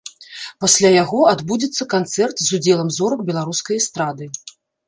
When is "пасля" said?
0.63-0.89